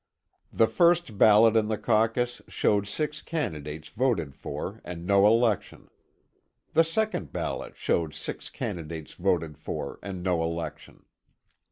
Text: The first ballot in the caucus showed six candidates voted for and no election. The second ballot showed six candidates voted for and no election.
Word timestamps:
The 0.51 0.65
first 0.65 1.19
ballot 1.19 1.55
in 1.55 1.67
the 1.67 1.77
caucus 1.77 2.41
showed 2.47 2.87
six 2.87 3.21
candidates 3.21 3.89
voted 3.89 4.33
for 4.35 4.81
and 4.83 5.05
no 5.05 5.27
election. 5.27 5.89
The 6.73 6.83
second 6.83 7.31
ballot 7.31 7.77
showed 7.77 8.15
six 8.15 8.49
candidates 8.49 9.13
voted 9.13 9.59
for 9.59 9.99
and 10.01 10.23
no 10.23 10.41
election. 10.41 11.05